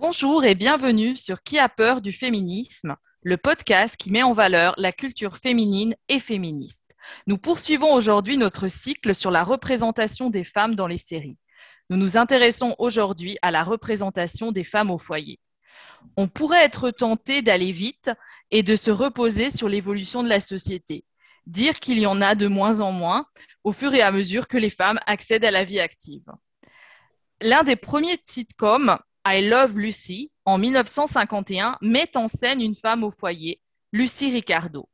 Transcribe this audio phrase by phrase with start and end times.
[0.00, 4.74] Bonjour et bienvenue sur Qui a peur du féminisme, le podcast qui met en valeur
[4.76, 6.94] la culture féminine et féministe.
[7.26, 11.36] Nous poursuivons aujourd'hui notre cycle sur la représentation des femmes dans les séries.
[11.90, 15.40] Nous nous intéressons aujourd'hui à la représentation des femmes au foyer.
[16.16, 18.12] On pourrait être tenté d'aller vite
[18.52, 21.06] et de se reposer sur l'évolution de la société,
[21.44, 23.26] dire qu'il y en a de moins en moins
[23.64, 26.30] au fur et à mesure que les femmes accèdent à la vie active.
[27.40, 28.96] L'un des premiers sitcoms
[29.30, 33.60] I Love Lucy, en 1951, met en scène une femme au foyer,
[33.92, 34.88] Lucy Ricardo.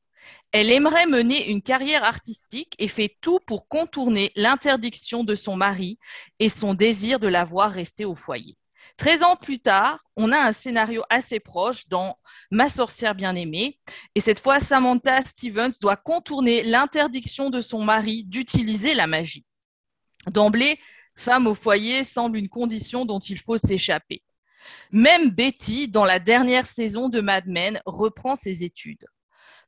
[0.51, 6.01] Elle aimerait mener une carrière artistique et fait tout pour contourner l'interdiction de son mari
[6.41, 8.57] et son désir de la voir rester au foyer.
[8.97, 12.19] Treize ans plus tard, on a un scénario assez proche dans
[12.51, 13.79] Ma sorcière bien-aimée.
[14.17, 19.45] Et cette fois, Samantha Stevens doit contourner l'interdiction de son mari d'utiliser la magie.
[20.27, 20.81] D'emblée,
[21.15, 24.24] femme au foyer semble une condition dont il faut s'échapper.
[24.91, 29.07] Même Betty, dans la dernière saison de Mad Men, reprend ses études.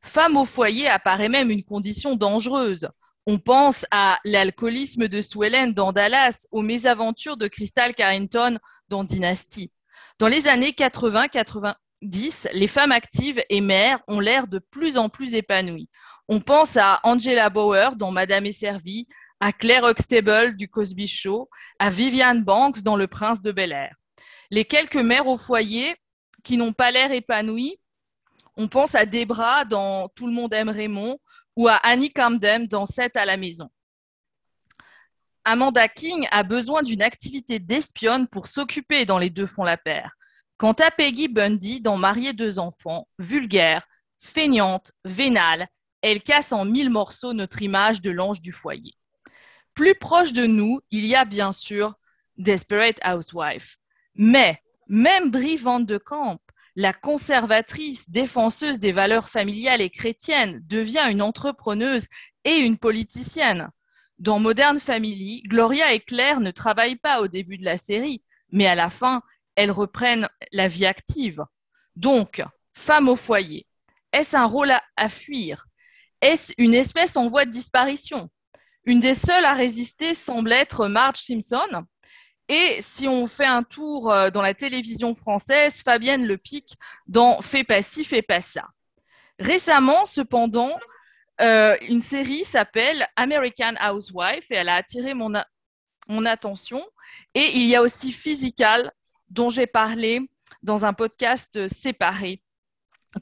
[0.00, 2.88] Femme au foyer apparaît même une condition dangereuse.
[3.27, 9.72] On pense à l'alcoolisme de Sue dans Dallas, aux mésaventures de Crystal Carrington dans Dynasty.
[10.19, 15.34] Dans les années 80-90, les femmes actives et mères ont l'air de plus en plus
[15.34, 15.91] épanouies.
[16.28, 19.08] On pense à Angela Bauer dans Madame est servie,
[19.41, 23.94] à Claire Huxtable du Cosby Show, à Viviane Banks dans Le Prince de Bel Air.
[24.50, 25.97] Les quelques mères au foyer
[26.44, 27.78] qui n'ont pas l'air épanouies,
[28.56, 31.19] on pense à Debra dans Tout le monde aime Raymond
[31.56, 33.69] ou à Annie Camden dans 7 à la maison.
[35.44, 40.16] Amanda King a besoin d'une activité d'espionne pour s'occuper dans Les deux font la paire.
[40.56, 43.86] Quant à Peggy Bundy dans Marier deux enfants, vulgaire,
[44.20, 45.69] feignante, vénale,
[46.03, 48.94] elle casse en mille morceaux notre image de l'ange du foyer.
[49.75, 51.94] Plus proche de nous, il y a bien sûr
[52.38, 53.77] Desperate Housewife.
[54.17, 56.41] Mais même Brie Van de Camp,
[56.75, 62.06] la conservatrice défenseuse des valeurs familiales et chrétiennes, devient une entrepreneuse
[62.44, 63.71] et une politicienne.
[64.19, 68.66] Dans Modern Family, Gloria et Claire ne travaillent pas au début de la série, mais
[68.66, 69.22] à la fin,
[69.54, 71.44] elles reprennent la vie active.
[71.97, 72.43] Donc,
[72.75, 73.66] femme au foyer,
[74.12, 75.66] est-ce un rôle à fuir?
[76.21, 78.31] Est-ce une espèce en voie de disparition?
[78.84, 81.84] Une des seules à résister semble être Marge Simpson.
[82.49, 86.77] Et si on fait un tour euh, dans la télévision française, Fabienne Le Pic
[87.07, 88.69] dans Fais pas ci, fais pas ça.
[89.39, 90.73] Récemment, cependant,
[91.41, 95.34] euh, une série s'appelle American Housewife et elle a attiré mon
[96.25, 96.83] attention.
[97.34, 98.93] Et il y a aussi Physical,
[99.28, 100.21] dont j'ai parlé
[100.63, 102.43] dans un podcast séparé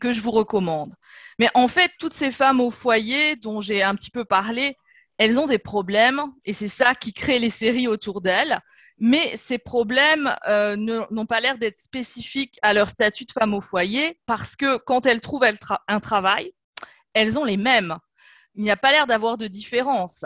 [0.00, 0.94] que je vous recommande.
[1.38, 4.76] Mais en fait, toutes ces femmes au foyer dont j'ai un petit peu parlé,
[5.18, 8.60] elles ont des problèmes et c'est ça qui crée les séries autour d'elles.
[8.98, 13.60] Mais ces problèmes euh, n'ont pas l'air d'être spécifiques à leur statut de femme au
[13.60, 15.46] foyer parce que quand elles trouvent
[15.88, 16.52] un travail,
[17.12, 17.96] elles ont les mêmes.
[18.54, 20.24] Il n'y a pas l'air d'avoir de différence.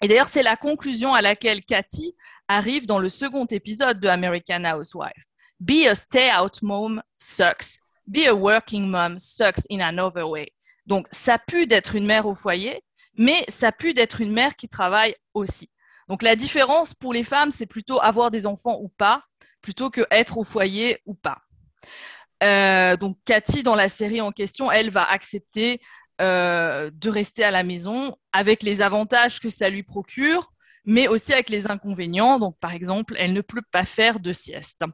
[0.00, 2.14] Et d'ailleurs, c'est la conclusion à laquelle Cathy
[2.48, 5.26] arrive dans le second épisode de American Housewife.
[5.60, 7.78] Be a stay-out mom sucks.
[8.06, 10.52] Be a working mom sucks in another way.
[10.86, 12.82] Donc, ça pue d'être une mère au foyer,
[13.16, 15.70] mais ça pu d'être une mère qui travaille aussi.
[16.08, 19.22] Donc la différence pour les femmes, c'est plutôt avoir des enfants ou pas,
[19.60, 21.38] plutôt que être au foyer ou pas.
[22.42, 25.80] Euh, donc Cathy, dans la série en question, elle va accepter
[26.20, 30.52] euh, de rester à la maison avec les avantages que ça lui procure,
[30.84, 32.38] mais aussi avec les inconvénients.
[32.38, 34.84] Donc par exemple, elle ne peut pas faire de sieste.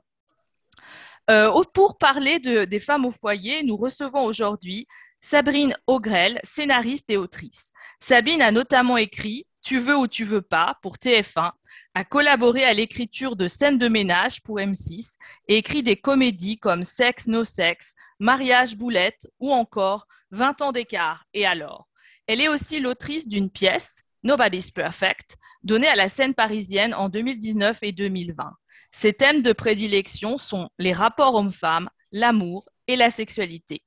[1.31, 4.87] Euh, pour parler des femmes au foyer, nous recevons aujourd'hui
[5.21, 7.73] Sabrine Augrel, scénariste et autrice.
[8.01, 11.53] Sabine a notamment écrit Tu veux ou tu veux pas pour TF1,
[11.95, 15.17] a collaboré à l'écriture de scènes de ménage pour M6
[15.49, 21.25] et écrit des comédies comme Sex, No Sex, Mariage, Boulette ou encore 20 ans d'écart
[21.35, 21.89] et alors?
[22.27, 27.79] Elle est aussi l'autrice d'une pièce, Nobody's Perfect, donnée à la scène parisienne en 2019
[27.83, 28.53] et 2020.
[28.91, 33.83] Ses thèmes de prédilection sont les rapports hommes-femmes, l'amour et la sexualité.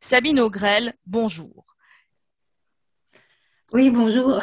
[0.00, 1.64] Sabine Augrel, bonjour.
[3.72, 4.40] Oui, bonjour.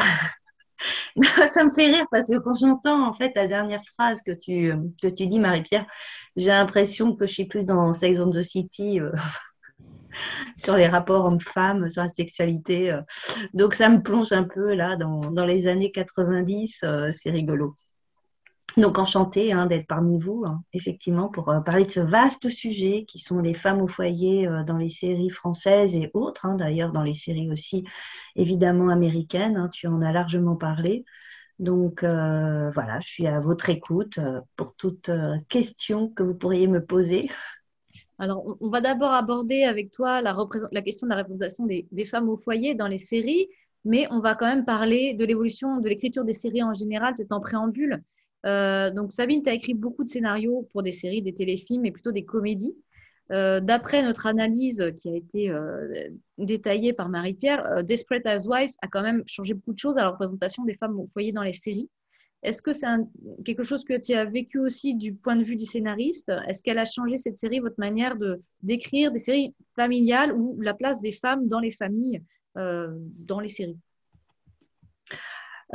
[1.51, 4.73] Ça me fait rire parce que quand j'entends en fait la dernière phrase que tu,
[5.01, 5.85] que tu dis, Marie-Pierre,
[6.35, 9.11] j'ai l'impression que je suis plus dans Sex and the City euh,
[10.57, 12.91] sur les rapports hommes-femmes, sur la sexualité.
[12.91, 13.01] Euh.
[13.53, 17.75] Donc ça me plonge un peu là dans, dans les années 90, euh, c'est rigolo.
[18.79, 23.03] Donc enchantée hein, d'être parmi vous, hein, effectivement, pour euh, parler de ce vaste sujet
[23.05, 26.91] qui sont les femmes au foyer euh, dans les séries françaises et autres, hein, d'ailleurs
[26.93, 27.83] dans les séries aussi
[28.35, 31.03] évidemment américaines, tu en as largement parlé.
[31.57, 34.17] Donc voilà, je suis à votre écoute
[34.55, 35.11] pour toute
[35.49, 37.29] question que vous pourriez me poser.
[38.17, 40.37] Alors, on, va d'abord aborder avec toi la,
[40.71, 43.49] la, question de la représentation des, femmes au foyer dans les séries,
[43.83, 47.33] mais on va quand même parler de l'évolution de l'écriture des séries en général, peut-être
[47.33, 48.03] en préambule.
[48.45, 51.91] Euh, donc, Sabine, tu as écrit beaucoup de scénarios pour des séries, des téléfilms et
[51.91, 52.75] plutôt des comédies.
[53.31, 56.09] Euh, d'après notre analyse qui a été euh,
[56.39, 60.63] détaillée par Marie-Pierre, Desperate Housewives a quand même changé beaucoup de choses à la représentation
[60.63, 61.89] des femmes au foyer dans les séries.
[62.41, 62.87] Est-ce que c'est
[63.43, 66.31] quelque chose que tu as vécu aussi du point de vue du scénariste?
[66.47, 68.15] Est-ce qu'elle a changé cette série, votre manière
[68.63, 72.23] d'écrire des séries familiales ou la place des femmes dans les familles,
[72.55, 73.77] dans les séries?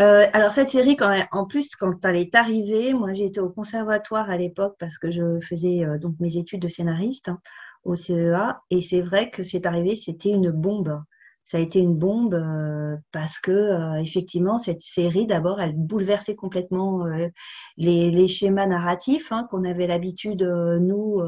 [0.01, 4.29] Euh, alors cette série, quand en plus, quand elle est arrivée, moi j'étais au conservatoire
[4.31, 7.39] à l'époque parce que je faisais euh, donc mes études de scénariste hein,
[7.85, 11.01] au CEA, et c'est vrai que c'est arrivé, c'était une bombe
[11.45, 16.37] ça a été une bombe euh, parce que euh, effectivement cette série d'abord elle bouleversait
[16.37, 17.29] complètement euh,
[17.77, 21.21] les, schémas narratifs hein, qu'on avait l'habitude nous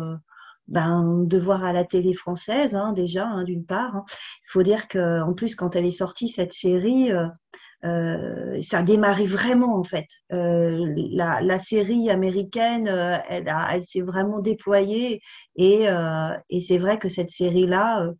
[0.68, 4.04] ben, de voir à la télé française hein, déjà hein, d'une part.
[4.08, 7.10] Il faut dire qu'en plus quand elle est sortie cette série
[7.82, 10.06] ça a démarré vraiment en fait.
[10.30, 15.20] la, série américaine, elle, elle s'est vraiment déployée
[15.56, 15.86] et,
[16.60, 18.10] c'est vrai que cette série-là,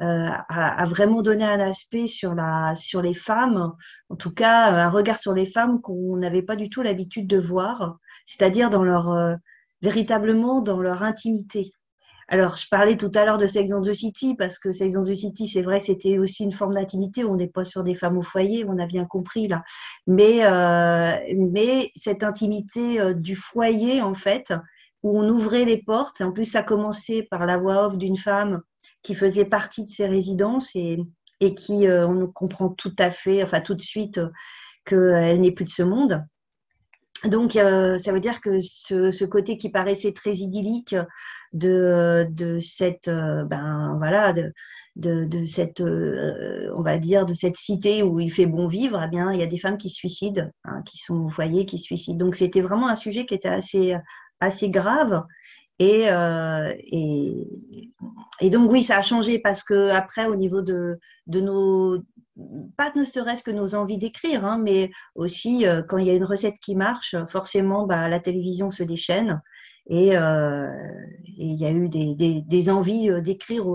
[0.00, 3.72] euh, a, vraiment donné un aspect sur, les femmes,
[4.08, 7.38] en tout cas un regard sur les femmes qu'on n'avait pas du tout l'habitude de
[7.38, 9.36] voir, c'est-à-dire euh,
[9.82, 11.70] véritablement dans leur intimité.
[12.28, 15.04] Alors, je parlais tout à l'heure de Sex and the City parce que Sex and
[15.04, 17.24] the City, c'est vrai, c'était aussi une forme d'intimité.
[17.24, 19.62] On n'est pas sur des femmes au foyer, on a bien compris là.
[20.06, 24.52] Mais, euh, mais cette intimité du foyer, en fait,
[25.04, 26.22] où on ouvrait les portes.
[26.22, 28.62] En plus, ça commençait par la voix off d'une femme
[29.02, 30.98] qui faisait partie de ces résidences et,
[31.40, 34.30] et qui, euh, on comprend tout à fait, enfin tout de suite, euh,
[34.84, 36.24] qu'elle n'est plus de ce monde.
[37.26, 40.94] Donc, euh, ça veut dire que ce, côté qui paraissait très idyllique
[41.52, 44.52] de, de cette, ben voilà, de,
[44.96, 49.32] de, cette, on va dire, de cette cité où il fait bon vivre, eh bien,
[49.32, 51.84] il y a des femmes qui se suicident, hein, qui sont au foyer, qui se
[51.84, 52.24] suicident.
[52.24, 53.94] Donc, c'était vraiment un sujet qui était assez,
[54.40, 55.22] assez grave
[55.82, 56.72] euh,
[58.40, 62.02] et, donc oui, ça a changé parce que après, au niveau de, de nos,
[62.76, 66.14] pas ne serait-ce que nos envies d'écrire, hein, mais aussi euh, quand il y a
[66.14, 69.42] une recette qui marche, forcément, bah, la télévision se déchaîne.
[69.88, 70.70] Et, euh,
[71.24, 73.66] il y a eu des, des, des envies d'écrire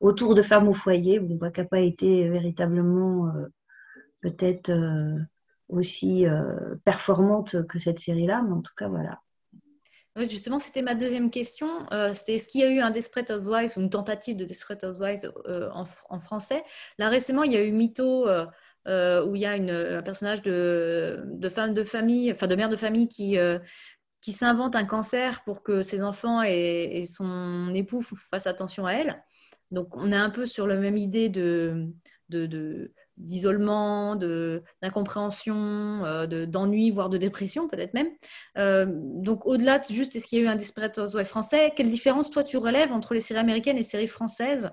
[0.00, 1.20] autour de femmes au foyer.
[1.20, 3.32] Bon, bah, qui n'a pas été véritablement
[4.20, 4.72] peut-être
[5.68, 6.24] aussi
[6.84, 9.20] performante que cette série-là, mais en tout cas, voilà.
[10.26, 11.68] Justement, c'était ma deuxième question.
[11.92, 14.82] Euh, c'était est-ce qu'il y a eu un Desperate Housewives ou une tentative de Desperate
[14.84, 16.64] Housewives euh, en, français?
[16.98, 21.48] Là, récemment, il y a eu Mytho, euh, où il y a un personnage de,
[21.50, 23.36] femme de famille, enfin de mère de famille qui,
[24.22, 29.22] qui s'invente un cancer pour que ses enfants et, son époux fassent attention à elle.
[29.70, 31.86] Donc, on est un peu sur la même idée de,
[32.28, 38.08] de d'isolement, d'incompréhension, euh, d'ennui, voire de dépression peut-être même.
[38.56, 42.30] Euh, donc au-delà de juste est-ce qu'il y a eu un Housewives français, quelle différence
[42.30, 44.70] toi tu relèves entre les séries américaines et les séries françaises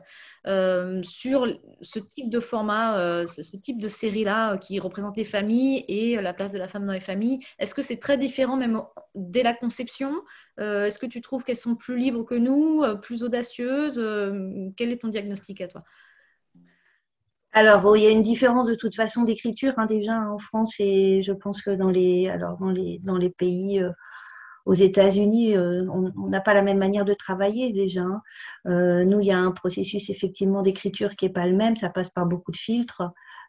[0.48, 1.48] euh, sur
[1.81, 6.51] ce type de format, ce, type de série-là qui représente les familles et la place
[6.51, 7.40] de la femme dans les familles?
[7.58, 8.81] Est-ce que c'est très différent même
[9.16, 10.13] dès la conception?
[10.58, 14.01] Est-ce que tu trouves qu'elles sont plus libres que nous, plus audacieuses
[14.77, 15.84] Quel est ton diagnostic à toi?
[17.55, 21.21] Alors, il y a une différence de toute façon d'écriture hein, déjà en France et
[21.21, 23.91] je pense que dans les, alors dans les, dans les pays euh,
[24.65, 28.01] aux États-Unis, euh, on n'a pas la même manière de travailler déjà.
[28.01, 28.21] Hein.
[28.67, 31.89] Euh, nous, il y a un processus effectivement d'écriture qui n'est pas le même, ça
[31.89, 33.03] passe par beaucoup de filtres.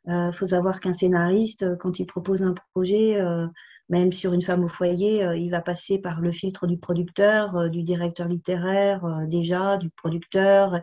[0.09, 3.21] Il faut savoir qu'un scénariste, quand il propose un projet,
[3.89, 7.83] même sur une femme au foyer, il va passer par le filtre du producteur, du
[7.83, 10.81] directeur littéraire déjà, du producteur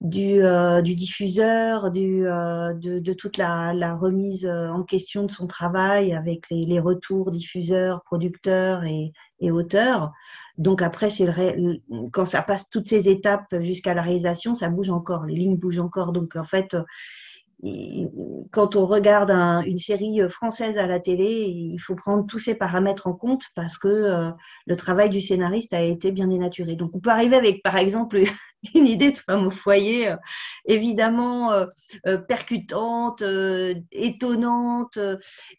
[0.00, 5.24] du, euh, du diffuseur, du, euh, de, de, toute la, la, remise euh, en question
[5.24, 10.12] de son travail avec les, les retours diffuseurs, producteurs et, et auteurs.
[10.56, 11.26] Donc après, c'est
[12.12, 15.78] quand ça passe toutes ces étapes jusqu'à la réalisation, ça bouge encore, les lignes bougent
[15.78, 16.12] encore.
[16.12, 16.76] Donc en fait,
[18.50, 19.30] quand on regarde
[19.66, 23.78] une série française à la télé, il faut prendre tous ces paramètres en compte parce
[23.78, 24.32] que
[24.66, 26.74] le travail du scénariste a été bien dénaturé.
[26.74, 28.24] Donc on peut arriver avec, par exemple,
[28.74, 30.14] une idée de femme au foyer,
[30.66, 31.52] évidemment
[32.26, 33.22] percutante,
[33.92, 34.98] étonnante,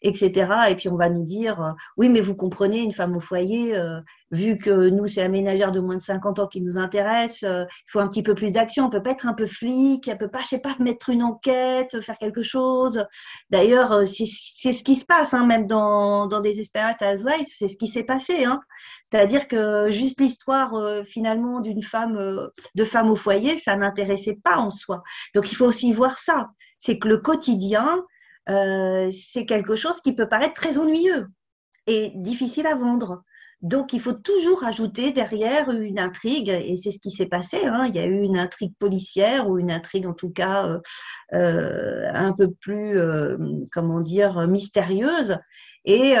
[0.02, 0.52] etc.
[0.70, 3.74] Et puis on va nous dire, oui, mais vous comprenez, une femme au foyer,
[4.30, 7.66] vu que nous, c'est la ménagère de moins de 50 ans qui nous intéresse, il
[7.86, 8.86] faut un petit peu plus d'action.
[8.86, 11.22] On peut pas être un peu flic, elle peut pas, je sais pas, mettre une
[11.22, 13.04] enquête, faire quelque chose.
[13.50, 14.26] D'ailleurs, c'est
[14.72, 18.04] ce qui se passe, hein, même dans, dans des Desperate Housewives, c'est ce qui s'est
[18.04, 18.44] passé.
[18.44, 18.60] Hein.
[19.10, 20.72] C'est-à-dire que juste l'histoire
[21.04, 25.02] finalement d'une femme, de femme au foyer, ça n'intéressait pas en soi.
[25.34, 26.50] Donc il faut aussi voir ça.
[26.78, 28.04] C'est que le quotidien,
[28.46, 31.28] c'est quelque chose qui peut paraître très ennuyeux
[31.86, 33.22] et difficile à vendre.
[33.62, 37.66] Donc, il faut toujours ajouter derrière une intrigue, et c'est ce qui s'est passé.
[37.66, 37.84] Hein.
[37.88, 40.78] Il y a eu une intrigue policière ou une intrigue, en tout cas, euh,
[41.34, 43.36] euh, un peu plus, euh,
[43.70, 45.36] comment dire, mystérieuse.
[45.84, 46.16] Et,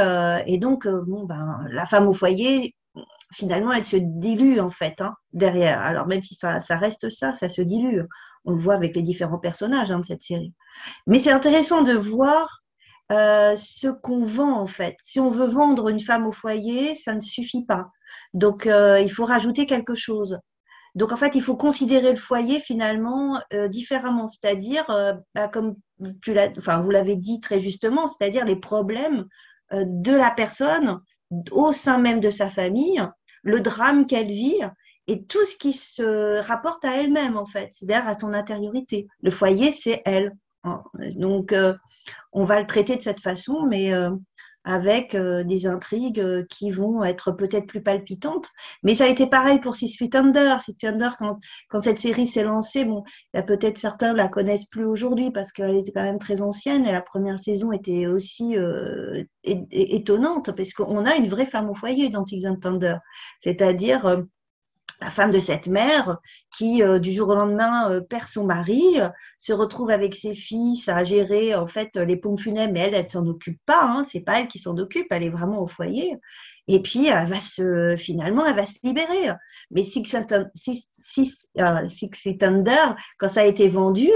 [0.58, 2.74] donc, bon, ben, la femme au foyer,
[3.32, 5.80] finalement, elle se dilue en fait hein, derrière.
[5.80, 8.02] Alors, même si ça, reste ça, ça se dilue.
[8.44, 10.54] On le voit avec les différents personnages hein, de cette série.
[11.06, 12.62] Mais c'est intéressant de voir
[13.12, 14.96] euh, ce qu'on vend en fait.
[15.02, 17.88] Si on veut vendre une femme au foyer, ça ne suffit pas.
[18.34, 20.38] Donc euh, il faut rajouter quelque chose.
[20.94, 24.86] Donc en fait, il faut considérer le foyer finalement euh, différemment, c'est-à-dire,
[25.34, 25.76] bah, comme
[26.22, 29.26] tu enfin, vous l'avez dit très justement, c'est-à-dire les problèmes
[29.72, 31.00] de la personne
[31.52, 33.00] au sein même de sa famille,
[33.42, 34.60] le drame qu'elle vit
[35.06, 39.08] et tout ce qui se rapporte à elle-même en fait, c'est-à-dire à son intériorité.
[39.22, 40.32] Le foyer, c'est elle.
[41.16, 41.74] Donc, euh,
[42.32, 44.10] on va le traiter de cette façon, mais euh,
[44.64, 48.48] avec euh, des intrigues qui vont être peut-être plus palpitantes.
[48.82, 50.60] Mais ça a été pareil pour Six Feet Under.
[50.60, 51.38] Six Feet Under, quand,
[51.68, 53.02] quand cette série s'est lancée, bon,
[53.46, 57.02] peut-être certains la connaissent plus aujourd'hui parce qu'elle était quand même très ancienne et la
[57.02, 58.56] première saison était aussi
[59.42, 63.00] étonnante parce qu'on a une vraie femme au foyer dans Six Feet Under.
[63.40, 64.24] C'est-à-dire
[65.00, 66.18] la femme de cette mère
[66.56, 68.98] qui, euh, du jour au lendemain, euh, perd son mari,
[69.38, 73.10] se retrouve avec ses fils à gérer en fait les pompes funèbres, mais elle, elle
[73.10, 73.82] s'en occupe pas.
[73.82, 76.16] Hein, c'est pas elle qui s'en occupe, elle est vraiment au foyer.
[76.68, 79.32] Et puis, elle va se, finalement, elle va se libérer.
[79.70, 80.14] Mais Six,
[80.54, 84.08] Six, euh, Six Thunder, quand ça a été vendu,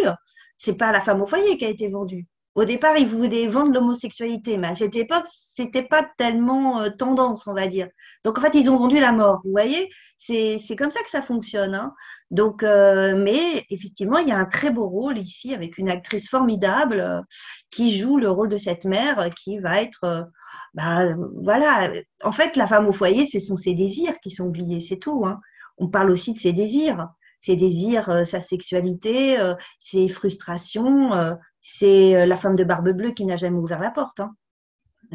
[0.55, 2.27] c'est pas la femme au foyer qui a été vendue.
[2.55, 7.49] Au départ, ils voulaient vendre l'homosexualité, mais à cette époque, c'était pas tellement euh, tendance,
[7.49, 7.89] on va dire.
[8.23, 9.41] Donc, en fait, ils ont vendu la mort.
[9.45, 11.75] Vous voyez, c'est comme ça que ça fonctionne.
[11.75, 11.95] Hein.
[12.31, 16.31] Donc, euh, mais effectivement, il y a un très beau rôle ici avec une actrice
[16.31, 17.21] formidable euh,
[17.71, 20.29] qui joue le rôle de cette mère qui va être,
[20.75, 21.09] bah,
[21.43, 21.91] voilà.
[22.23, 25.27] En fait, la femme au foyer, ce sont ses désirs qui sont oubliés, c'est tout.
[25.27, 25.41] Hein.
[25.79, 27.09] On parle aussi de ses désirs
[27.41, 29.37] ses désirs, sa sexualité,
[29.79, 34.21] ses frustrations, c'est euh, la femme de barbe bleue qui n'a jamais ouvert la porte.
[34.21, 34.35] Hein.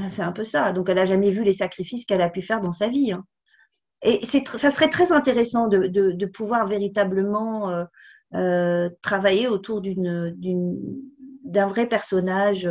[0.08, 0.74] C'est un peu ça.
[0.74, 3.12] Donc, elle n'a jamais vu les sacrifices qu'elle a pu faire dans sa vie.
[3.12, 3.24] Hein.
[4.01, 7.84] Et ça serait très intéressant de, pouvoir véritablement euh,
[8.34, 12.68] euh, travailler autour d'un vrai personnage,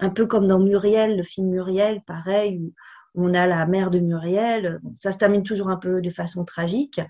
[0.00, 2.72] un peu comme dans Muriel, le film Muriel, pareil,
[3.14, 4.80] on a la mère de Muriel.
[4.96, 7.00] Ça se termine toujours un peu de façon tragique,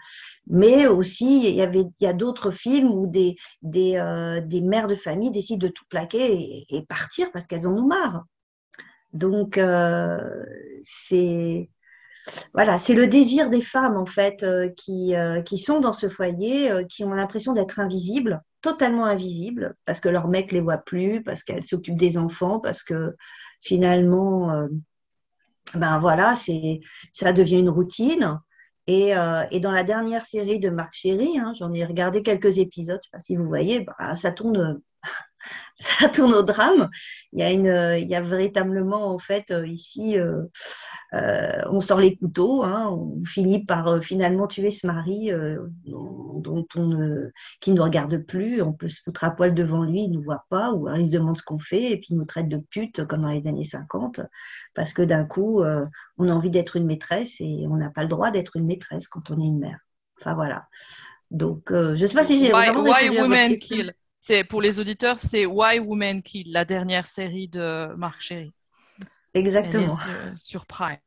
[0.46, 4.86] mais aussi il y il y a d'autres films où des des, euh, des, mères
[4.86, 8.24] de famille décident de tout plaquer et, partir parce qu'elles en ont marre.
[9.12, 10.44] Donc euh,
[10.84, 11.70] c'est
[12.54, 15.14] voilà, c'est le désir des femmes en fait euh, qui,
[15.44, 20.28] qui sont dans ce foyer, qui ont l'impression d'être invisibles, totalement invisibles, parce que leur
[20.28, 23.16] mec les voit plus, parce qu'elles s'occupent des enfants, parce que
[23.62, 24.68] finalement
[25.74, 26.80] ben voilà, c'est,
[27.12, 28.40] ça devient une routine.
[28.86, 32.58] Et, euh, et, dans la dernière série de Marc Chéry, hein, j'en ai regardé quelques
[32.58, 34.80] épisodes, je sais pas si vous voyez, bah, ça tourne
[35.80, 36.90] ça tourne au drame.
[37.32, 40.42] Il y a, une, il y a véritablement, en fait, euh, ici, euh,
[41.14, 45.30] euh, on sort les couteaux, hein, on finit par finalement tuer ce mari
[45.84, 47.30] dont on,
[47.60, 50.16] qui ne nous regarde plus, on peut se foutre à poil devant lui, il ne
[50.16, 52.48] nous voit pas, ou il se demande ce qu'on fait, et puis il nous traite
[52.48, 54.20] de pute comme dans les années 50,
[54.74, 55.62] parce que d'un coup,
[56.18, 59.08] on a envie d'être une maîtresse et on n'a pas le droit d'être une maîtresse
[59.08, 59.78] quand on est une mère.
[60.20, 60.68] Enfin voilà.
[61.30, 63.92] Donc, je ne sais pas si j'ai vraiment why women kill?
[64.20, 68.52] C'est pour les auditeurs, c'est Why Women Kill, la dernière série de Marc Chéry.
[69.32, 69.96] Exactement.
[70.36, 70.98] Sur, Prime.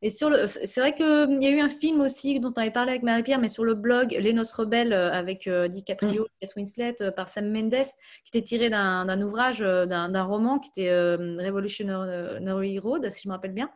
[0.00, 2.70] Et sur le, c'est vrai qu'il y a eu un film aussi dont on avait
[2.70, 6.46] parlé avec Marie-Pierre, mais sur le blog Les Noces Rebelles euh, avec euh, DiCaprio mm.
[6.56, 7.84] Winslet euh, par Sam Mendes,
[8.24, 13.54] qui était tiré d'un, ouvrage, d'un, roman qui était Revolutionary Road, si je me rappelle
[13.54, 13.70] bien,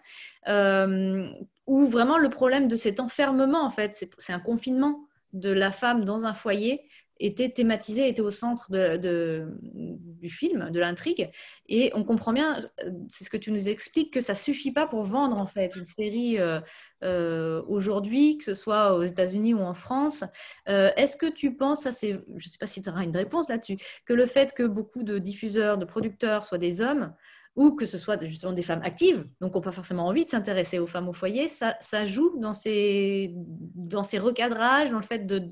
[1.67, 5.06] où vraiment le problème de cet enfermement, en fait, c'est, c'est un confinement
[5.37, 6.83] de la femme dans un foyer
[7.19, 11.31] était thématisé, était au centre de, du film, de l'intrigue.
[11.67, 12.59] Et on comprend bien,
[13.09, 15.87] c'est ce que tu nous expliques, que ça suffit pas pour vendre en fait une
[15.87, 16.61] série euh,
[17.05, 20.25] euh, aujourd'hui, que ce soit aux États-Unis ou en France.
[20.69, 23.17] Euh, est-ce que tu penses, ça c'est, je ne sais pas si tu auras une
[23.17, 27.15] réponse là-dessus, que le fait que beaucoup de diffuseurs, de producteurs soient des hommes,
[27.57, 30.79] ou que ce soit justement des femmes actives, donc n'ont pas forcément envie de s'intéresser
[30.79, 33.35] aux femmes au foyer, ça, joue dans ces,
[34.19, 35.43] recadrages, dans le fait de,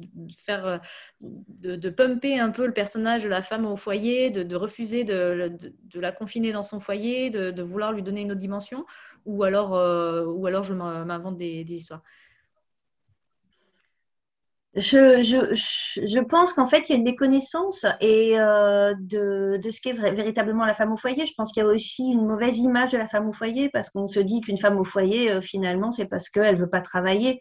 [0.45, 0.81] faire,
[1.21, 5.51] de, de, pumper un peu le personnage de la femme au foyer, de, refuser de,
[5.95, 8.85] la confiner dans son foyer, de, vouloir lui donner une autre dimension,
[9.25, 12.03] ou alors, euh, ou alors je m'invente des histoires.
[14.77, 20.65] Je, pense qu'en fait, il y a une méconnaissance et, euh, de, ce qu'est véritablement
[20.65, 21.27] la femme au foyer.
[21.27, 23.91] Je pense qu'il y a aussi une mauvaise image de la femme au foyer parce
[23.91, 26.81] qu'on se dit qu'une femme au foyer, euh, finalement, c'est parce qu'elle ne veut pas
[26.81, 27.41] travailler,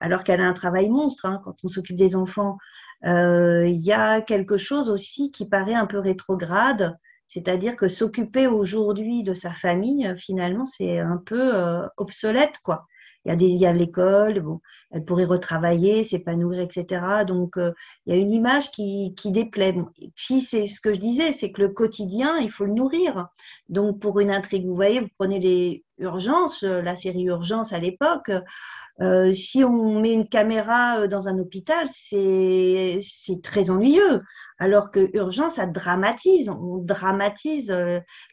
[0.00, 2.56] alors qu'elle a un travail monstre hein, quand on s'occupe des enfants.
[3.04, 6.96] Euh, il y a quelque chose aussi qui paraît un peu rétrograde,
[7.28, 11.52] c'est-à-dire que s'occuper aujourd'hui de sa famille, finalement, c'est un peu
[11.96, 12.86] obsolète, quoi.
[13.26, 14.60] Il y a l'école, bon,
[14.90, 17.24] elle pourrait retravailler, s'épanouir, etc.
[17.26, 17.72] Donc, euh,
[18.06, 19.74] il y a une image qui, qui déplaît.
[20.00, 23.28] Et puis, c'est ce que je disais, c'est que le quotidien, il faut le nourrir.
[23.68, 27.78] Donc, pour une intrigue, vous voyez, vous prenez les urgences, euh, la série Urgence à
[27.78, 28.30] l'époque,
[29.00, 33.00] euh, si on met une caméra dans un hôpital, c'est
[33.42, 34.22] très ennuyeux.
[34.58, 37.74] Alors que urgence, ça dramatise, on dramatise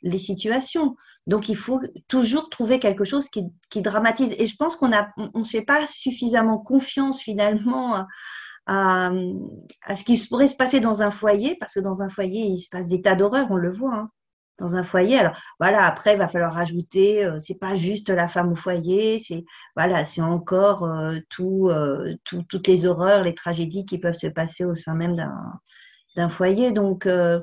[0.01, 0.97] les situations.
[1.25, 4.33] Donc, il faut toujours trouver quelque chose qui, qui dramatise.
[4.39, 8.05] Et je pense qu'on ne se fait pas suffisamment confiance finalement
[8.65, 9.11] à,
[9.95, 12.69] ce qui pourrait se passer dans un foyer, parce que dans un foyer, il se
[12.69, 13.95] passe des tas d'horreurs, on le voit.
[13.95, 14.09] Hein,
[14.57, 15.19] dans un foyer.
[15.19, 19.19] Alors voilà, après, il va falloir rajouter, euh, c'est pas juste la femme au foyer,
[19.19, 24.65] c'est voilà, encore euh, euh, tout, toutes les horreurs, les tragédies qui peuvent se passer
[24.65, 25.15] au sein même
[26.15, 26.71] d'un foyer.
[26.71, 27.39] Donc, euh,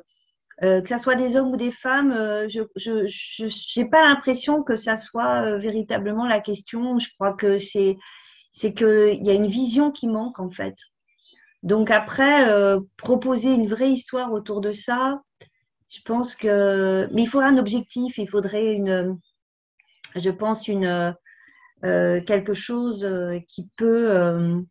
[0.58, 2.12] que ce soit des hommes ou des femmes,
[2.48, 6.98] je n'ai pas l'impression que ça soit véritablement la question.
[6.98, 7.96] Je crois que c'est
[8.54, 10.76] c'est qu'il y a une vision qui manque en fait.
[11.62, 12.46] Donc après,
[12.96, 15.22] proposer une vraie histoire autour de ça,
[15.88, 17.08] je pense que...
[17.12, 19.18] Mais il faudrait un objectif, il faudrait une...
[20.14, 21.16] Je pense une...
[21.82, 23.08] quelque chose
[23.48, 24.62] qui peut...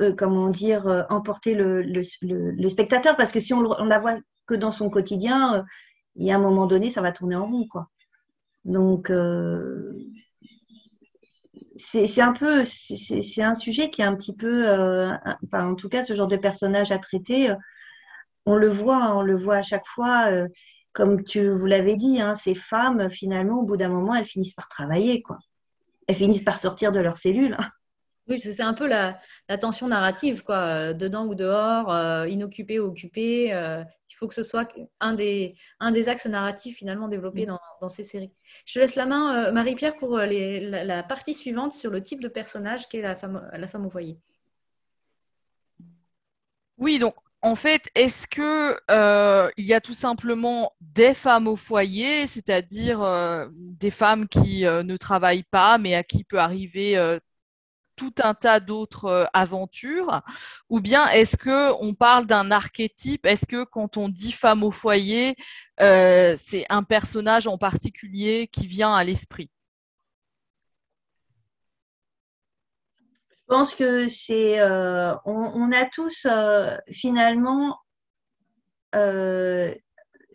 [0.00, 2.02] Euh, comment dire, euh, emporter le,
[2.68, 5.62] spectateur, parce que si on, on, la voit que dans son quotidien, euh,
[6.16, 7.88] il y a un moment donné, ça va tourner en rond, quoi.
[8.64, 9.12] Donc,
[11.76, 14.66] c'est un peu, c'est un sujet qui est un petit peu,
[15.44, 17.52] enfin, en tout cas, ce genre de personnage à traiter,
[18.46, 20.28] on le voit, on le voit à chaque fois,
[20.92, 24.54] comme tu vous l'avez dit, hein, ces femmes, finalement, au bout d'un moment, elles finissent
[24.54, 25.38] par travailler, quoi.
[26.06, 27.56] Elles finissent par sortir de leur cellule.
[27.58, 27.68] Hein.
[28.28, 29.18] Oui, c'est un peu la,
[29.60, 33.52] tension narrative, quoi, euh, dedans ou dehors, euh, inoccupé ou occupé.
[33.52, 34.68] Euh, il faut que ce soit
[35.00, 37.56] un des, un des axes narratifs finalement développés mm.
[37.80, 38.30] dans, ces séries.
[38.64, 43.02] Je laisse la main, Marie-Pierre, pour la, partie suivante sur le type de personnage qu'est
[43.02, 44.16] la femme, la femme au foyer.
[46.78, 48.78] Oui, donc en fait, est-ce que
[49.56, 53.00] il y a tout simplement des femmes au foyer, c'est-à-dire
[53.52, 57.18] des femmes qui ne travaillent pas, mais à qui peut arriver
[58.02, 60.22] tout un tas d'autres euh, aventures
[60.68, 63.26] Ou bien est-ce que on parle d'un archétype?
[63.26, 65.36] Est-ce que quand on dit femme au foyer,
[65.80, 69.50] euh, c'est un personnage en particulier qui vient à l'esprit?
[73.30, 76.26] Je pense que c'est, euh, on, a tous
[76.90, 77.78] finalement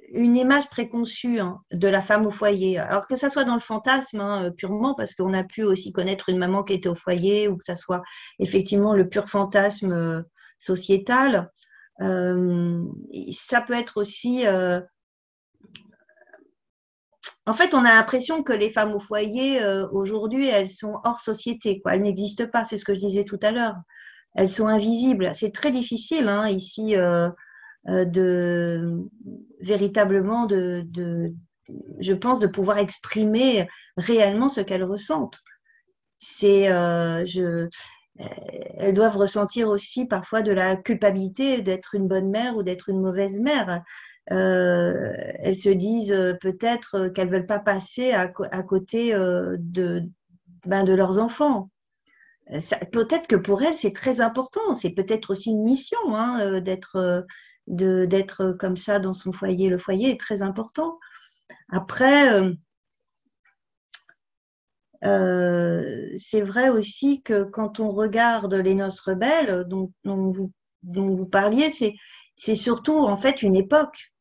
[0.09, 2.77] une image préconçue hein, de la femme au foyer.
[2.77, 6.29] Alors que ça soit dans le fantasme hein, purement, parce qu'on a pu aussi connaître
[6.29, 8.01] une maman qui était au foyer, ou que ça soit
[8.39, 10.21] effectivement le pur fantasme euh,
[10.57, 11.51] sociétal.
[12.01, 12.83] Euh,
[13.31, 14.47] ça peut être aussi...
[14.47, 14.79] Euh,
[17.45, 19.61] en fait, on a l'impression que les femmes au foyer,
[19.93, 21.79] aujourd'hui, elles sont hors société.
[21.79, 21.95] Quoi.
[21.95, 23.75] Elles n'existent pas, c'est ce que je disais tout à l'heure.
[24.37, 25.31] Elles sont invisibles.
[25.33, 27.29] C'est très difficile hein, ici euh,
[27.87, 29.07] de
[29.59, 30.85] véritablement de,
[31.99, 35.39] je pense, de pouvoir exprimer réellement ce qu'elles ressentent.
[36.19, 37.67] C'est, euh, je,
[38.17, 43.01] elles doivent ressentir aussi parfois de la culpabilité d'être une bonne mère ou d'être une
[43.01, 43.83] mauvaise mère.
[44.31, 50.03] Euh, elles se disent peut-être qu'elles veulent pas passer à, côté de,
[50.65, 51.69] ben, de leurs enfants.
[52.91, 54.73] Peut-être que pour elles, c'est très important.
[54.73, 57.25] C'est peut-être aussi une mission hein, d'être
[57.67, 59.69] d'être comme ça dans son foyer.
[59.69, 60.99] Le foyer est très important.
[61.69, 62.41] Après,
[65.03, 70.51] euh, c'est vrai aussi que quand on regarde les noces rebelles dont, vous,
[70.83, 71.71] dont vous parliez,
[72.33, 74.11] c'est surtout en fait une époque.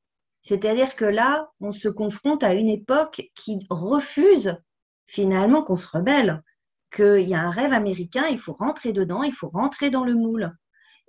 [0.43, 4.57] C'est-à-dire que là, on se confronte à une époque qui refuse
[5.07, 6.43] finalement qu'on se rebelle,
[6.95, 10.15] qu'il y a un rêve américain, il faut rentrer dedans, il faut rentrer dans le
[10.15, 10.53] moule.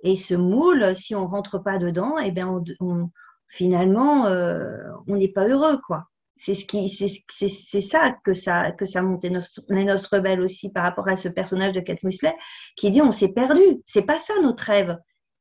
[0.02, 3.10] Et ce moule, si on rentre pas dedans, eh bien, on,
[3.48, 6.08] finalement, euh, on n'est pas heureux, quoi.
[6.40, 10.84] C'est ce qui, c'est ça que ça que ça monte les noces, rebelles aussi par
[10.84, 12.36] rapport à ce personnage de Kate Winslet
[12.76, 13.60] qui dit on s'est perdu.
[13.86, 14.96] C'est pas ça notre rêve.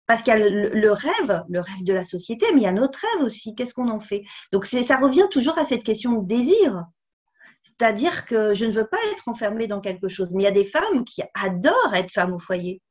[0.08, 2.72] Parce qu'il y a le, rêve, le rêve de la société, mais il y a
[2.72, 3.54] notre rêve aussi.
[3.54, 4.24] Qu'est-ce qu'on en fait?
[4.52, 6.86] Donc ça revient toujours à cette question de désir.
[7.62, 10.34] C'est-à-dire que je ne veux pas être enfermée dans quelque chose.
[10.34, 12.82] Mais il y a des femmes qui adorent être femmes au foyer.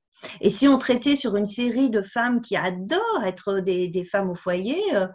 [0.40, 4.34] Et si on traitait sur une série de femmes qui adorent être des, femmes au
[4.34, 5.06] foyer, euh,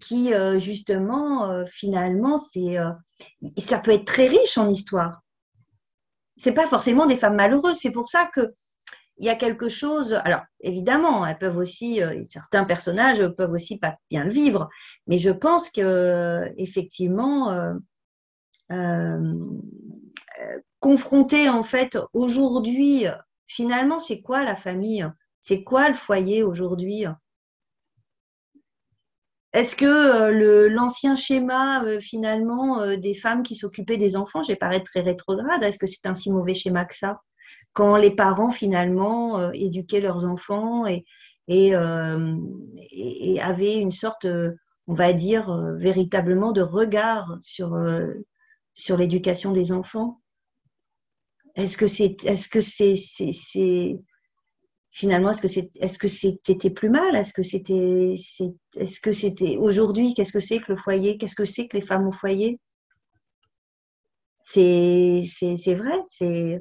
[0.00, 2.76] qui euh, justement, euh, finalement, c'est,
[3.58, 5.20] ça peut être très riche en histoire.
[6.36, 7.78] C'est pas forcément des femmes malheureuses.
[7.78, 8.52] C'est pour ça que
[9.18, 10.20] il y a quelque chose.
[10.24, 14.68] Alors, évidemment, elles peuvent aussi, certains personnages peuvent aussi pas bien le vivre,
[15.06, 17.76] mais je pense que effectivement,
[20.80, 23.06] confronter en fait aujourd'hui
[23.46, 25.06] finalement, c'est quoi la famille?
[25.40, 27.06] C'est quoi le foyer aujourd'hui?
[29.54, 34.56] Est-ce que euh, l'ancien schéma euh, finalement euh, des femmes qui s'occupaient des enfants, j'ai
[34.56, 37.20] paraître très rétrograde, est-ce que c'est un si mauvais schéma que ça?
[37.72, 41.04] Quand les parents finalement éduquaient leurs enfants et,
[41.48, 41.74] et,
[43.40, 44.26] avaient une sorte,
[44.86, 47.76] on va dire, véritablement de regard sur,
[48.74, 50.20] sur l'éducation des enfants?
[51.56, 53.96] Est-ce que c'est, est-ce que c'est,
[54.90, 57.14] finalement, est-ce que c'est, est-ce que c'était plus mal?
[57.14, 60.14] Est-ce que c'était, est-ce que c'était aujourd'hui?
[60.14, 61.16] Qu'est-ce que c'est que le foyer?
[61.16, 62.58] Qu'est-ce que c'est que les femmes au foyer?
[64.38, 65.96] C'est, c'est, vrai.
[66.08, 66.60] C'est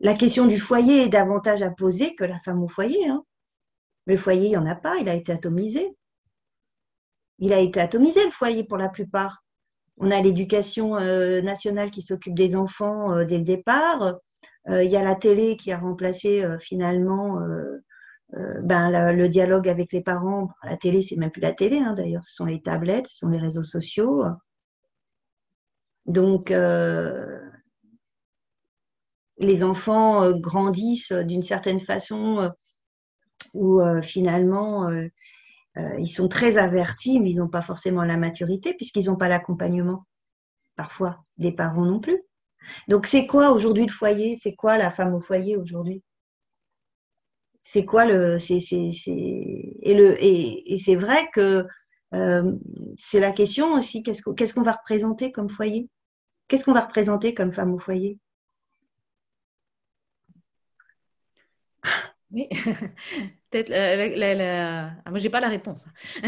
[0.00, 3.06] la question du foyer est davantage à poser que la femme au foyer.
[3.06, 3.24] Hein.
[4.06, 4.96] Le foyer, il n'y en a pas.
[4.96, 5.94] Il a été atomisé.
[7.38, 9.43] Il a été atomisé le foyer pour la plupart.
[9.98, 14.18] On a l'éducation euh, nationale qui s'occupe des enfants euh, dès le départ.
[14.68, 17.38] Euh, il y a la télé qui a remplacé finalement
[18.62, 20.50] ben, le dialogue avec les parents.
[20.62, 23.28] La télé, c'est même plus la télé, hein, d'ailleurs, ce sont les tablettes, ce sont
[23.28, 24.24] les réseaux sociaux.
[26.06, 26.52] Donc,
[29.38, 32.50] les enfants grandissent d'une certaine façon
[33.54, 35.06] où finalement euh,
[35.76, 40.06] ils sont très avertis, mais ils n'ont pas forcément la maturité puisqu'ils n'ont pas l'accompagnement.
[40.76, 42.22] Parfois, les parents non plus.
[42.88, 44.36] Donc, c'est quoi aujourd'hui le foyer?
[44.36, 46.02] C'est quoi la femme au foyer aujourd'hui?
[47.60, 48.36] C'est quoi le.
[48.50, 50.22] Et, le...
[50.22, 51.66] et, c'est vrai que
[52.14, 52.52] euh,
[52.96, 55.88] c'est la question aussi qu'est-ce qu'on va représenter comme foyer?
[56.48, 58.18] Qu'est-ce qu'on va représenter comme femme au foyer?
[62.30, 62.48] Oui,
[63.62, 64.18] peut-être.
[64.18, 65.84] La, ah, moi, j'ai pas la réponse.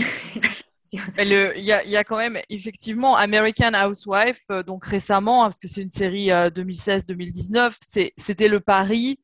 [0.93, 5.83] Il y, a quand même effectivement American Housewife, euh, donc récemment, hein, parce que c'est
[5.83, 9.19] une série 2016-2019, euh, c'était le pari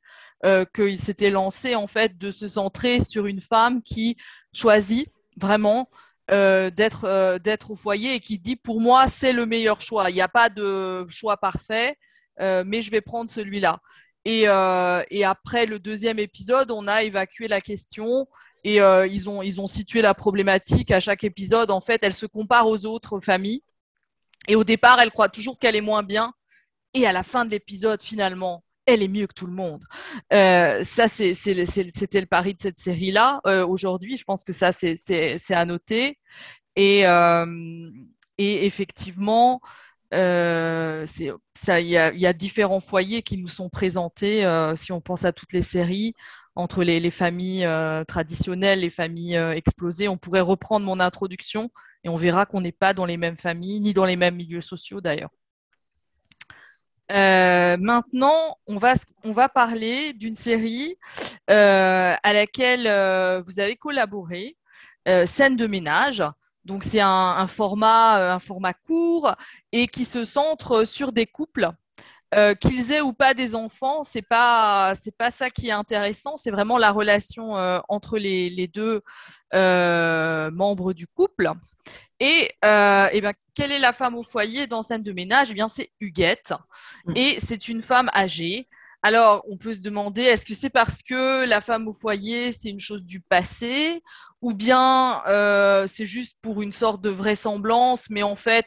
[0.44, 4.16] euh, qu'il s'était lancé en fait de se centrer sur une femme qui
[4.52, 5.88] choisit vraiment
[6.28, 10.08] d'être d'être au foyer et qui dit pour moi c'est le meilleur choix.
[10.08, 11.96] Il n'y a pas de choix parfait,
[12.38, 13.80] mais je vais prendre celui-là.
[14.28, 18.28] Euh, et, après le deuxième épisode, on a évacué la question
[18.64, 21.70] et euh, ils, ont, ils ont situé la problématique à chaque épisode.
[21.70, 23.62] En fait, elle se compare aux autres familles.
[24.48, 26.32] Et au départ, elle croit toujours qu'elle est moins bien.
[26.94, 29.85] Et à la fin de l'épisode, finalement, elle est mieux que tout le monde.
[30.32, 33.40] Euh, ça, c'était le pari de cette série-là.
[33.66, 36.18] Aujourd'hui, je pense que ça, c'est à noter.
[36.76, 37.00] Et,
[38.38, 39.61] et effectivement,
[40.12, 41.96] euh, il y,
[42.27, 46.14] a différents foyers qui nous sont présentés, euh, si on pense à toutes les séries,
[46.55, 50.09] entre les, familles euh, traditionnelles, les familles explosées.
[50.09, 51.70] On pourrait reprendre mon introduction
[52.05, 54.61] et on verra qu'on n'est pas dans les mêmes familles, ni dans les mêmes milieux
[54.61, 55.31] sociaux d'ailleurs.
[57.09, 58.94] maintenant, on va,
[59.25, 60.96] on va parler d'une série
[61.48, 62.83] à laquelle
[63.46, 64.57] vous avez collaboré,
[65.25, 66.22] Scène de ménage.
[66.64, 69.35] Donc c'est un, format, euh, un format court
[69.72, 71.70] et qui se centre sur des couples.
[72.35, 76.38] Euh, qu'ils aient ou pas des enfants, c'est pas c'est pas ça qui est intéressant,
[76.38, 79.03] c'est vraiment la relation euh, entre les, deux
[79.53, 81.51] membres du couple.
[82.20, 85.51] Et, et ben, quelle est la femme au foyer dans scène de ménage?
[85.51, 86.55] Eh bien, c'est Huguette,
[87.05, 87.12] mmh.
[87.16, 88.66] et c'est une femme âgée
[89.02, 92.70] alors, on peut se demander, est-ce que c'est parce que la femme au foyer, c'est
[92.70, 94.02] une chose du passé,
[94.40, 98.66] ou bien euh, c'est juste pour une sorte de vraisemblance, mais en fait,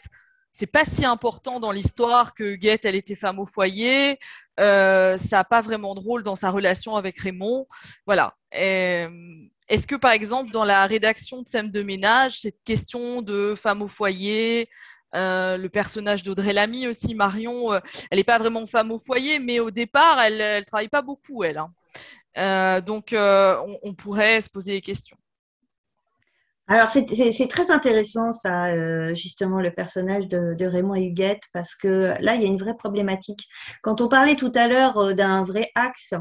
[0.52, 4.20] c'est pas si important dans l'histoire que Guette, elle était femme au foyer.
[4.58, 7.68] ça n'a pas vraiment de rôle dans sa relation avec Raymond.
[8.06, 8.36] Voilà.
[9.68, 13.82] Est-ce que, par exemple, dans la rédaction de Scène de ménage, cette question de femme
[13.82, 14.70] au foyer,
[15.16, 17.74] le personnage d'Audrey Lamy aussi, Marion,
[18.12, 21.44] elle n'est pas vraiment femme au foyer, mais au départ, elle ne travaille pas beaucoup,
[21.44, 21.62] elle.
[22.36, 22.82] Hein.
[22.82, 25.18] donc, on, pourrait se poser des questions.
[26.68, 32.16] Alors, c'est très intéressant, ça, euh, justement, le personnage de, Raymond et Huguette, parce que
[32.20, 33.48] là, il y a une vraie problématique.
[33.84, 36.16] Quand on parlait tout à l'heure euh, d'un vrai axe,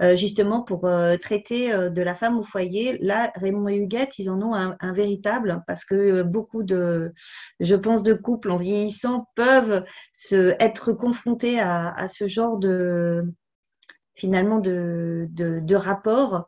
[0.00, 0.88] euh, justement, pour
[1.20, 5.64] traiter de la femme au foyer, là, Raymond et Huguette, ils en ont un, véritable,
[5.66, 7.12] parce que beaucoup de,
[7.58, 13.24] je pense, de couples en vieillissant peuvent se, être confrontés à, ce genre de,
[14.14, 16.46] finalement, de, de, de rapport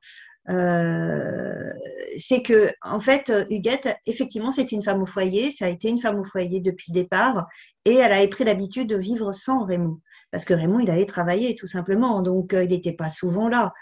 [0.50, 1.72] euh,
[2.18, 5.50] c'est que, en fait, Huguette, effectivement, c'est une femme au foyer.
[5.50, 7.46] Ça a été une femme au foyer depuis le départ.
[7.84, 10.00] Et elle avait pris l'habitude de vivre sans Raymond.
[10.30, 12.22] Parce que Raymond, il allait travailler, tout simplement.
[12.22, 13.72] Donc, euh, il n'était pas souvent là.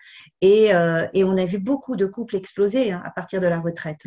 [0.41, 3.61] Et, euh, et, on a vu beaucoup de couples exploser hein, à partir de la
[3.61, 4.07] retraite.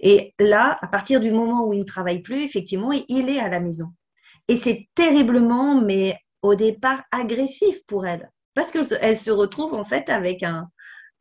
[0.00, 3.48] Et là, à partir du moment où il ne travaille plus, effectivement, il est à
[3.48, 3.92] la maison.
[4.48, 8.30] Et c'est terriblement, mais au départ, agressif pour elle.
[8.54, 10.68] Parce qu'elle se retrouve, en fait, avec un,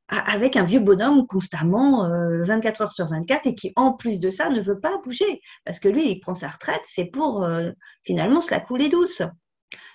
[0.07, 2.07] avec un vieux bonhomme constamment
[2.43, 5.41] 24 euh, heures sur 24 et qui, en plus de ça, ne veut pas bouger.
[5.65, 7.71] Parce que lui, il prend sa retraite, c'est pour euh,
[8.03, 9.23] finalement se la couler douce.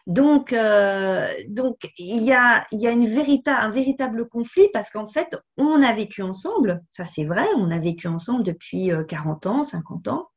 [0.07, 3.07] Donc, euh, donc il, y a, il y a une
[3.47, 7.79] un véritable conflit parce qu'en fait, on a vécu ensemble, ça c'est vrai, on a
[7.79, 10.29] vécu ensemble depuis 40 ans, 50 ans,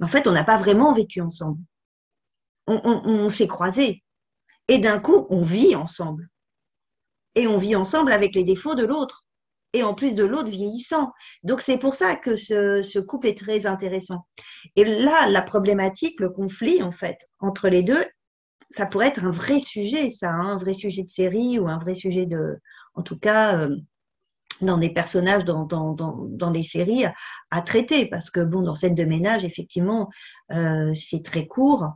[0.00, 1.60] mais en fait, on n'a pas vraiment vécu ensemble.
[2.66, 4.02] on s'est croisés.
[4.68, 6.31] Et d'un coup, on vit ensemble
[7.34, 9.26] et on vit ensemble avec les défauts de l'autre
[9.72, 11.12] et en plus de l'autre vieillissant.
[11.44, 14.26] Donc c'est pour ça que ce, couple est très intéressant.
[14.76, 18.04] Et là, la problématique, le conflit en fait entre les deux,
[18.70, 21.78] ça pourrait être un vrai sujet, ça, hein, un vrai sujet de série ou un
[21.78, 22.58] vrai sujet de,
[22.94, 23.76] en tout cas, euh,
[24.66, 27.04] dans des personnages, dans, dans, dans, des séries
[27.50, 28.06] à, traiter.
[28.06, 30.10] Parce que, bon, dans scène de ménage, effectivement,
[30.52, 31.88] euh, c'est très court.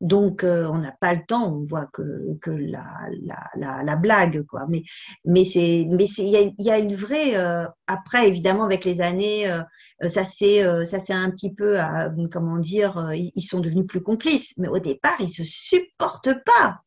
[0.00, 1.52] Donc, euh, on n'a pas le temps.
[1.52, 2.84] On voit que, que la,
[3.56, 4.66] la, la, blague, quoi.
[4.68, 4.82] Mais,
[5.24, 7.36] mais c'est, mais il y a, y a, une vraie.
[7.36, 9.46] Euh, après, évidemment, avec les années,
[10.06, 11.78] ça s'est, ça c'est un petit peu,
[12.32, 14.54] comment dire, ils sont devenus plus complices.
[14.58, 16.80] Mais au départ, ils se supportent pas.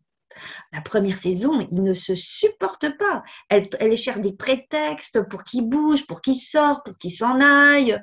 [0.71, 3.23] La première saison, ils ne se supportent pas.
[3.49, 7.99] Elle, cherche des prétextes pour qu'ils bougent, pour qu'ils sortent, pour qu'ils s'en aillent,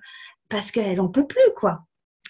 [0.48, 1.80] parce qu'elle n'en peut plus, quoi.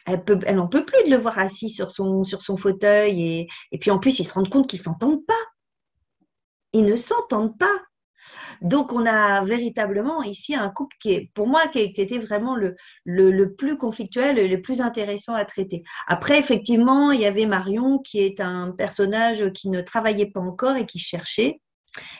[0.07, 3.23] Elle n'en peut plus de le voir assis sur son, sur son fauteuil.
[3.23, 5.35] Et, et puis en plus, ils se rendent compte qu'ils ne s'entendent pas.
[6.73, 7.81] Ils ne s'entendent pas.
[8.61, 12.77] Donc, on a véritablement ici un couple qui est, pour moi, qui, était vraiment le,
[13.05, 15.83] le, plus conflictuel et le plus intéressant à traiter.
[16.07, 20.77] Après, effectivement, il y avait Marion, qui est un personnage qui ne travaillait pas encore
[20.77, 21.61] et qui cherchait.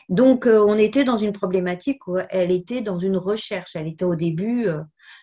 [0.09, 3.75] Donc, euh, on était dans une problématique où elle était dans une recherche.
[3.75, 4.81] Elle était au début euh,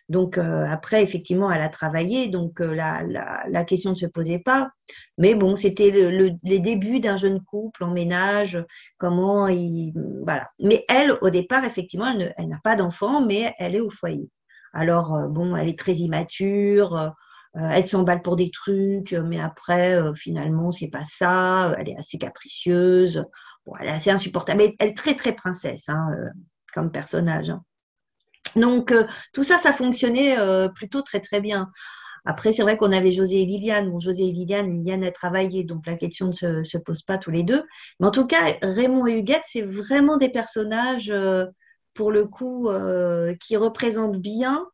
[0.08, 4.70] donc euh, après, effectivement, elle a travaillé, donc euh, la, question ne se posait pas.
[5.18, 8.62] Mais bon, c'était les débuts d'un jeune couple en ménage,
[8.98, 9.92] comment il...
[10.24, 10.50] Voilà.
[10.60, 14.28] Mais elle, au départ, effectivement, elle, n'a pas d'enfant, mais elle est au foyer.
[14.72, 17.14] Alors, euh, bon, elle est très immature,
[17.54, 23.26] elle s'emballe pour des trucs, mais après, finalement, c'est pas ça, elle est assez capricieuse,
[23.66, 26.08] bon, elle est assez insupportable, elle est très, très princesse hein,
[26.72, 27.50] comme personnage.
[27.50, 27.62] Hein.
[28.56, 31.70] Donc, euh, tout ça, ça fonctionnait euh, plutôt très, très bien.
[32.24, 33.90] Après, c'est vrai qu'on avait José et Liliane.
[33.90, 37.30] Bon, José et Liliane, Liliane a travaillé, donc la question ne se, pose pas tous
[37.30, 37.64] les deux.
[37.98, 41.46] Mais en tout cas, Raymond et Huguette, c'est vraiment des personnages, euh,
[41.94, 42.70] pour le coup,
[43.38, 44.66] qui représentent bien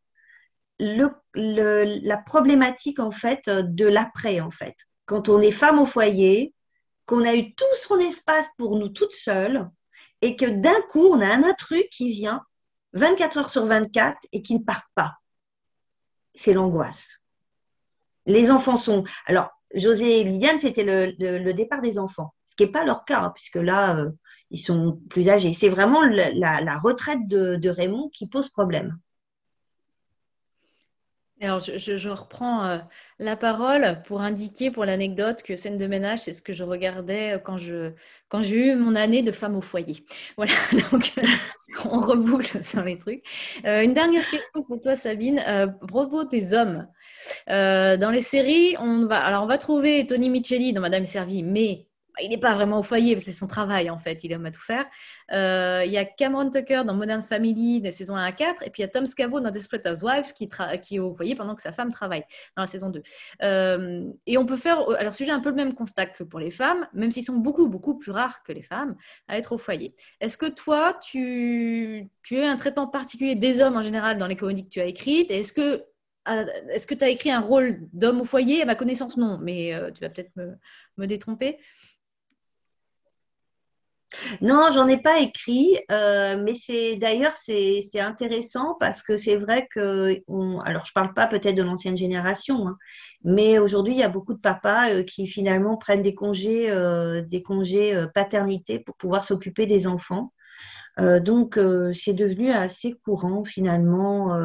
[0.79, 4.77] la problématique, en fait, de l'après, en fait.
[5.07, 6.55] Quand on est femme au foyer,
[7.07, 9.67] qu'on a eu tout son espace pour nous toutes seules,
[10.23, 12.43] et que d'un coup, on a un intrus qui vient
[12.95, 15.19] 24 heures sur 24 et qui ne partent pas.
[16.35, 17.25] C'est l'angoisse.
[18.27, 19.05] Les enfants sont.
[19.27, 23.21] Alors, José et Liliane, c'était le, départ des enfants, ce qui n'est pas leur cas,
[23.21, 24.11] hein, puisque là, euh,
[24.51, 25.53] ils sont plus âgés.
[25.53, 28.99] C'est vraiment la, retraite de, Raymond qui pose problème.
[31.41, 32.79] Alors, je, reprends euh,
[33.21, 37.35] la parole pour indiquer pour l'anecdote que scène de ménage, c'est ce que je regardais
[37.35, 37.57] euh, quand
[38.43, 40.05] j'ai eu mon année de femme au foyer.
[40.37, 40.53] Voilà,
[40.93, 41.13] donc
[41.85, 43.25] on reboucle sur les trucs.
[43.65, 45.43] Euh, une dernière question pour toi, Sabine.
[45.47, 46.87] Euh, propos des hommes.
[47.47, 51.88] dans les séries, on va on va trouver Tony Micheli dans Madame Servie, mais
[52.23, 54.61] il n'est pas vraiment au foyer, c'est son travail en fait, il aime à tout
[54.61, 54.85] faire.
[55.33, 58.71] Euh, il y a Cameron Tucker dans Modern Family des saisons 1 à 4, et
[58.71, 60.49] puis il y a Tom Scavo dans Desperate Housewives qui,
[60.97, 62.25] est au foyer pendant que sa femme travaille
[62.57, 63.03] dans la saison 2.
[63.43, 66.51] Euh, et on peut faire leur sujet un peu le même constat que pour les
[66.51, 68.97] femmes, même s'ils sont beaucoup, beaucoup plus rares que les femmes
[69.29, 69.95] à être au foyer.
[70.21, 74.37] Est-ce que toi, tu, tu as un traitement particulier des hommes en général dans les
[74.37, 75.31] comédies que tu as écrites?
[75.31, 75.85] Est-ce que
[76.71, 78.63] est-ce que tu as écrit un rôle d'homme au foyer?
[78.63, 80.57] À ma connaissance, non, mais euh, tu vas peut-être me,
[80.97, 81.59] me détromper.
[84.41, 89.69] Non, j'en ai pas écrit, euh, mais c'est d'ailleurs c'est intéressant parce que c'est vrai
[89.71, 90.17] que
[90.65, 92.79] alors je parle pas peut-être de l'ancienne génération, hein,
[93.23, 97.23] mais aujourd'hui il y a beaucoup de papas euh, qui finalement prennent des congés euh,
[97.23, 100.33] des congés paternité pour pouvoir s'occuper des enfants.
[100.99, 101.59] donc
[101.93, 104.37] c'est devenu assez courant finalement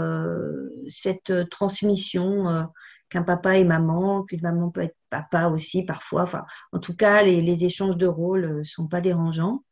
[0.89, 2.67] cette transmission
[3.09, 6.23] qu'un papa et maman, qu'une maman peut être papa aussi parfois.
[6.23, 9.63] Enfin, en tout cas, les, échanges de rôles ne euh, sont pas dérangeants.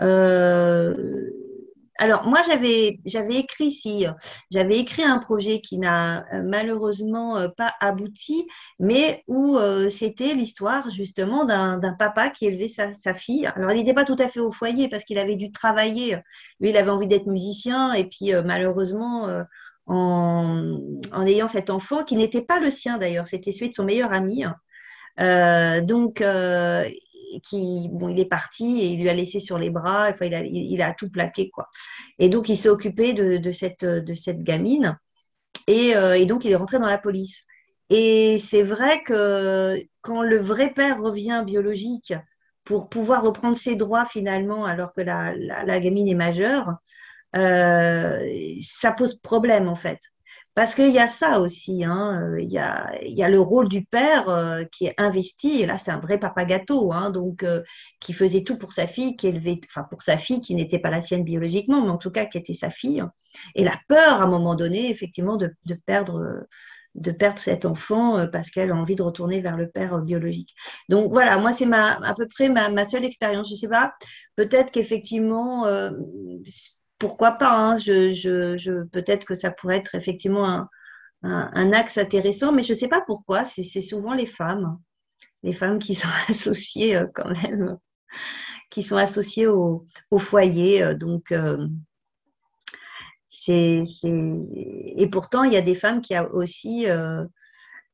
[0.00, 1.30] Euh,
[1.98, 4.06] alors moi j'avais écrit ici,
[4.50, 8.46] j'avais écrit un projet qui n'a euh, malheureusement pas abouti,
[8.78, 9.58] mais où
[9.90, 13.46] c'était l'histoire justement d'un papa qui élevait sa, fille.
[13.54, 16.16] Alors il n'était pas tout à fait au foyer parce qu'il avait dû travailler.
[16.58, 19.44] Lui il avait envie d'être musicien et puis malheureusement
[19.90, 24.12] en, ayant cet enfant qui n'était pas le sien d'ailleurs, c'était celui de son meilleur
[24.12, 24.44] ami.
[25.20, 26.88] Donc, euh,
[27.42, 30.82] qui, bon, il est parti et il lui a laissé sur les bras, enfin, il,
[30.82, 31.50] a, tout plaqué.
[31.50, 31.68] Quoi.
[32.18, 33.84] Et donc, il s'est occupé de, cette,
[34.42, 34.98] gamine
[35.66, 37.42] et, euh, et, donc il est rentré dans la police.
[37.90, 42.14] Et c'est vrai que quand le vrai père revient biologique
[42.64, 46.74] pour pouvoir reprendre ses droits finalement alors que la, gamine est majeure,
[47.36, 48.20] euh,
[48.62, 49.98] ça pose problème en fait.
[50.60, 52.20] Parce qu'il y a ça aussi, hein.
[52.22, 55.90] Euh, il, y a, le rôle du père euh, qui est investi, et là c'est
[55.90, 57.46] un vrai papa gâteau, hein, donc
[57.98, 60.90] qui faisait tout pour sa fille, qui élevait, enfin pour sa fille qui n'était pas
[60.90, 63.02] la sienne biologiquement, mais en tout cas qui était sa fille,
[63.54, 66.46] et la peur à un moment donné, effectivement, de, perdre
[66.94, 70.54] de cet enfant parce qu'elle a envie de retourner vers le père biologique.
[70.90, 73.48] Donc voilà, moi c'est à peu près ma, ma seule expérience.
[73.48, 73.94] Je ne sais pas,
[74.36, 75.64] peut-être qu'effectivement,
[77.00, 80.68] pourquoi pas hein, je, Peut-être que ça pourrait être effectivement
[81.22, 83.42] un, axe intéressant, mais je ne sais pas pourquoi.
[83.44, 84.78] C'est souvent les femmes,
[85.42, 87.78] les femmes qui sont associées euh, quand même,
[88.70, 89.86] qui sont associées au,
[90.18, 90.82] foyer.
[90.82, 91.66] Euh, donc, euh,
[93.26, 96.84] c'est et pourtant il y a des femmes qui aussi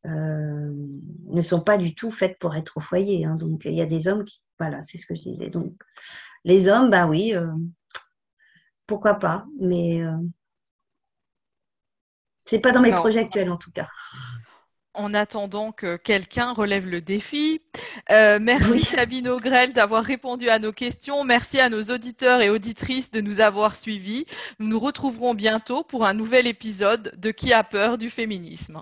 [0.04, 3.24] ne sont pas du tout faites pour être au foyer.
[3.24, 3.36] Hein.
[3.36, 5.50] donc il y a des hommes qui, voilà, c'est ce que je disais.
[5.50, 5.74] Donc
[6.44, 7.32] les hommes, bah oui,
[8.86, 10.16] pourquoi pas, mais euh,
[12.44, 13.88] c'est pas dans mes projets actuels en tout cas.
[14.94, 17.60] En attendant que quelqu'un relève le défi.
[18.10, 21.22] Euh, merci Sabine Ogrel d'avoir répondu à nos questions.
[21.22, 24.24] Merci à nos auditeurs et auditrices de nous avoir suivis.
[24.58, 28.80] Nous nous retrouverons bientôt pour un nouvel épisode de Qui a peur du féminisme.